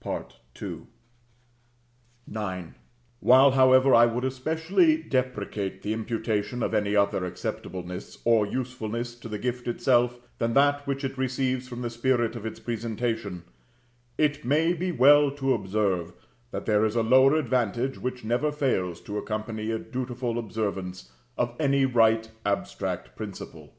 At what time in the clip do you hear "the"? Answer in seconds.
5.82-5.92, 9.28-9.36, 11.82-11.90